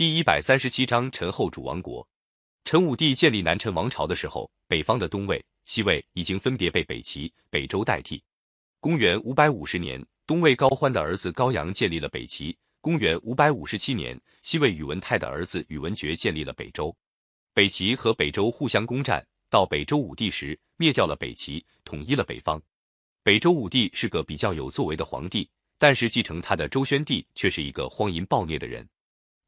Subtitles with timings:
[0.00, 2.08] 第一百三十七章陈后主王国。
[2.64, 8.22] 陈武帝建立南陈王朝的时候，北方的东魏、西魏已经分别被北齐、北周代替。
[8.80, 12.56] 公元五百五十年，东魏高欢的儿子高阳建立了北齐。
[12.80, 16.96] 公元五百五十七年，西魏宇文泰的儿子宇文觉建立了北周。
[17.52, 22.58] 北齐和北周互相攻占，到北周武帝时灭掉了北齐，统一了北方。
[23.22, 25.46] 北周武帝是个比较有作为的皇帝，
[25.76, 28.88] 但是继承他的周宣帝却是一个荒淫暴虐的人。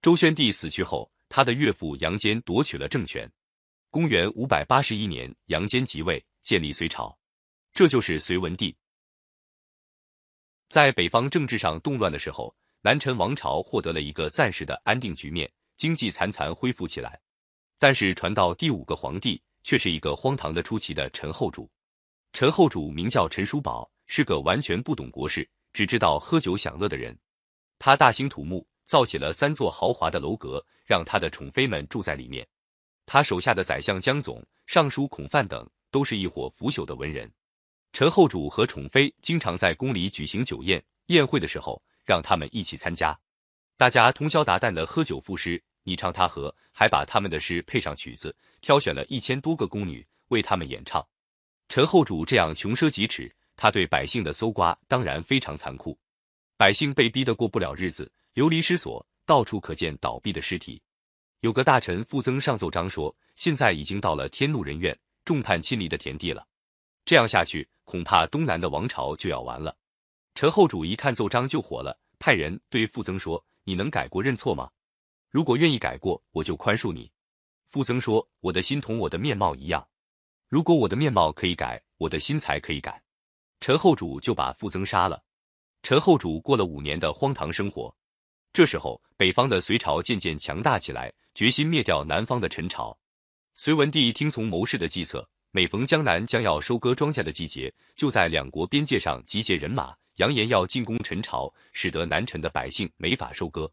[0.03, 3.31] 周宣帝死去后，他的岳父杨坚夺取了政权。
[3.89, 7.17] 公元五百八十一年，杨坚即位，建立隋朝，
[7.73, 8.77] 这就是隋文帝。
[10.69, 17.21] 在北方政治上动乱的时候，南陈王朝获得了一个暂时的安定局面，经济残残恢复起来。
[17.79, 21.71] 但是传到第五个皇帝，却是一个荒唐的出奇的陈后主。
[22.33, 27.17] 陈后主名叫陈叔宝，是个完全不懂国事，只知道喝酒享乐的人。
[27.79, 28.67] 他大兴土木。
[28.85, 32.47] 造起了三座豪华的楼阁，让他的宠妃们住在里面。
[33.07, 37.31] 他手下的宰相江总、尚书孔范等都是一伙腐朽的文人。
[37.93, 43.19] 陈后主和宠妃经常在宫里举行酒宴，宴会的时候让他们一起参加，
[43.77, 51.07] 大家通宵达旦的喝酒赋诗，你唱他和，还把他们的诗配上曲子，挑选了一千多个宫女为他们演唱。
[51.69, 55.99] 陈后主这样穷奢极侈，他对百姓的搜刮当然非常残酷，
[56.57, 58.11] 百姓被逼得过不了日子。
[58.35, 60.81] 流离失所，到处可见倒闭的尸体。
[61.41, 66.47] 有个大臣傅增上奏章说，现在已经到了天怒人怨、众叛亲离的田地了。
[67.05, 69.77] 这样下去，恐怕东南的王朝就要完了。
[70.35, 74.71] 陈后主一看奏章就火了，派人对傅增说：“你能改过认错吗？
[75.29, 77.11] 如果愿意改过，我就宽恕你。”
[77.69, 79.87] 傅增说：“我的心同我的面貌一样，
[80.49, 83.03] 如果我的面貌可以改，我的心才可以改。”
[83.61, 85.23] 陈后主就把傅增杀了。
[85.83, 87.95] 陈后主过了五年的荒唐生活。
[88.53, 92.95] 这时候，北方的隋朝渐渐强大起来，决心灭掉南方的陈朝。
[93.55, 103.73] 隋文帝听从谋士的计策，每逢江南将要收割庄稼的季节，就在两国边界上集结人马，扬言要进攻陈朝，使得南陈的百姓没法收割。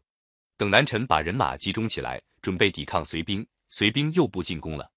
[0.56, 4.90] 等南陈把人马集中起来，准备抵抗隋兵，隋兵又不进攻了。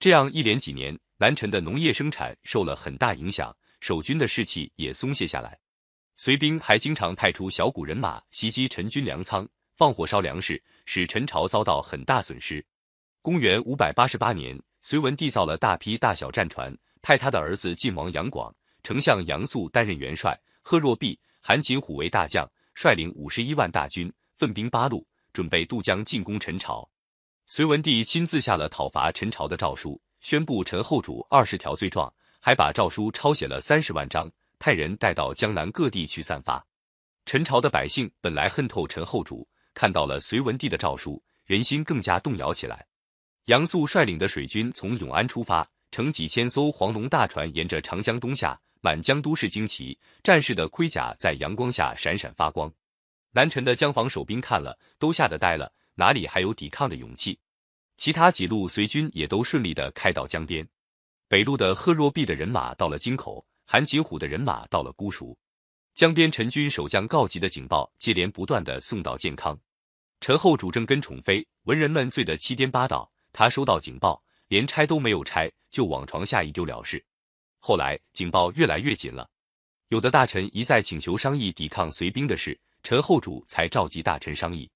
[0.00, 5.56] 这样一连几年，南陈的农业生产受了很大影响，守军的士气也松懈下来。
[6.22, 12.62] 隋兵还经常派出小股人马袭击陈军粮仓，放火烧粮食，使陈朝遭到很大损失。
[13.22, 26.86] 公元五百八十八年，隋文帝造了大批大小战船，派他的儿子晋王杨广、丞相杨素担任元帅，贺若弼、韩擒虎为大将，率领五十一万大军，奋兵八路，准备渡江进攻陈朝。
[27.46, 34.30] 隋文帝亲自下了讨伐陈朝的诏书，宣布陈后主二十条罪状，还把诏书抄写了三十万章。
[34.60, 36.64] 派人带到江南各地去散发。
[37.24, 42.86] 陈朝的百姓本来恨透陈后主，看到了隋文帝的诏书，人心更加动摇起来。
[43.46, 52.70] 杨素率领的水军从永安出发，乘几千艘黄龙大船，沿着长江东下，满江都市旌旗，战士的盔甲在阳光下闪闪发光。
[53.32, 57.38] 南陈的江防守兵看了，都吓得呆了，哪里还有抵抗的勇气？
[57.96, 60.68] 其他几路隋军也都顺利的开到江边。
[61.28, 63.46] 北路的贺若弼的人马到了京口。
[63.72, 65.38] 韩擒虎的人马到了姑熟，
[65.94, 69.56] 江边陈军守将告急的警报接连不断的送到健康。
[70.20, 77.00] 陈后主正跟宠妃、文人们醉得七颠八倒，他收到警报，连拆都没有拆，就往床下一丢了事。
[77.60, 79.30] 后来警报越来越紧了，
[79.86, 84.68] 有的大臣一再请求商议抵抗隋兵的事，陈后主才召集大臣商议。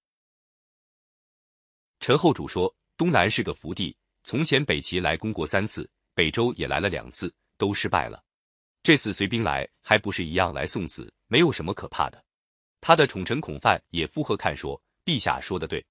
[1.98, 8.22] 陈后主说：“东南是个福地，从前北齐来攻过三次，北周也来了两次，都失败了。”
[8.84, 12.22] 这次隋兵来，还不是一样来送死，没有什么可怕的。
[12.82, 15.82] 他的宠臣孔范也附和看说：“陛下说的对，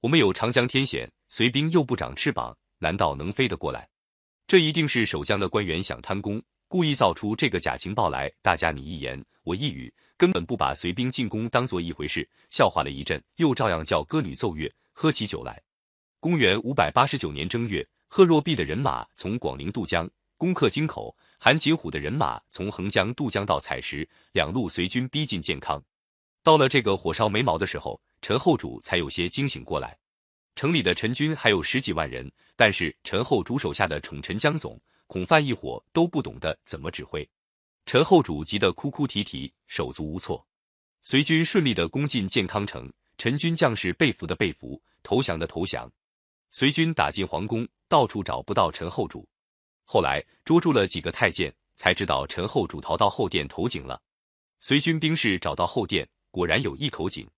[0.00, 3.86] 我们有长江天险，隋兵又不长翅膀，难道能飞得过来？
[4.46, 8.32] 这一定是守江的官员想贪功，故意造出这个假情报来。
[8.40, 15.62] 大家你一言我一语，根本不把隋兵进攻当做一回事，笑话了一阵，又照样叫歌女奏乐，喝起酒来。
[16.20, 21.14] 公元五百八十九年正月，贺若弼的人马从广陵渡江，攻克京口。
[21.42, 25.82] 韩擒虎的人马从横江渡江到采石，两路随军逼近建康。
[26.42, 29.96] 到了这个火烧眉毛的时候，陈后主才有些惊醒过来。
[30.54, 37.26] 城里的陈军还有十几万人，但是陈后主手下的宠臣江总、孔范一伙都不懂得怎么指挥。
[37.86, 40.46] 陈后主急得哭哭啼啼，手足无措。
[41.02, 45.90] 随军顺利的攻进建康城，陈军将士被俘的被俘，投降的投降。
[46.50, 49.26] 随军打进皇宫，到处找不到陈后主。
[49.92, 54.00] 后来捉住了几个太监，才知道陈后主逃到后殿投井了。
[54.60, 57.28] 随军兵士找到后殿，果然有一口井。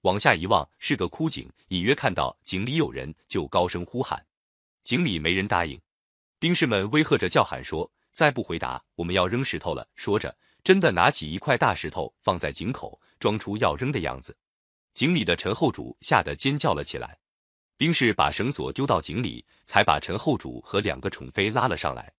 [0.00, 4.20] 往下一望是个枯井，隐约看到井里有人，就高声呼喊。
[4.82, 5.80] 井里没人答应，
[6.40, 14.36] 兵士们威吓着叫喊说：“再不回答，我们要扔石头了。”说着，真的拿起一块大石头放在井口，装出要扔的样子。
[14.94, 17.16] 井里的陈后主吓得尖叫了起来。
[17.76, 22.12] 兵士把绳索丢到井里，才把陈后主和两个宠妃拉了上来。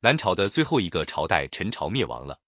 [0.00, 2.38] 南朝的最后一个朝代陈朝灭亡了。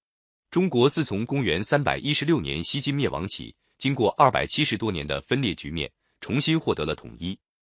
[0.51, 5.91] 中国自从公元三百一十六年西晋灭亡起，经过二百七十多年的分裂局面，
[6.21, 7.39] 重新获得了统一。